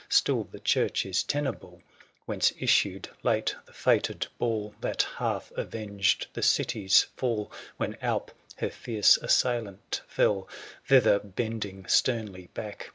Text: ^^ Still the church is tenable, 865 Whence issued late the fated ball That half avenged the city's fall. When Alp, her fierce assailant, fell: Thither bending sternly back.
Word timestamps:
^^ 0.01 0.03
Still 0.11 0.45
the 0.45 0.59
church 0.59 1.05
is 1.05 1.21
tenable, 1.21 1.79
865 2.23 2.25
Whence 2.25 2.53
issued 2.59 3.09
late 3.21 3.55
the 3.67 3.71
fated 3.71 4.25
ball 4.39 4.73
That 4.81 5.03
half 5.17 5.51
avenged 5.55 6.25
the 6.33 6.41
city's 6.41 7.03
fall. 7.15 7.51
When 7.77 7.95
Alp, 8.01 8.31
her 8.55 8.71
fierce 8.71 9.17
assailant, 9.17 10.01
fell: 10.07 10.49
Thither 10.87 11.19
bending 11.19 11.85
sternly 11.85 12.49
back. 12.55 12.89